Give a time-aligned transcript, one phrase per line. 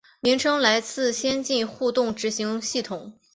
[0.19, 3.13] 名称来自先进互动执行系统。